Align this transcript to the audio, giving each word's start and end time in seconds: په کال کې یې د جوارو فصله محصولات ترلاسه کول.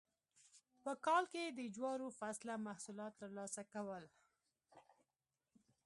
په 0.83 0.91
کال 1.05 1.23
کې 1.31 1.39
یې 1.45 1.49
د 1.59 1.61
جوارو 1.75 2.07
فصله 2.19 2.55
محصولات 2.67 3.13
ترلاسه 3.21 3.61
کول. 3.73 4.03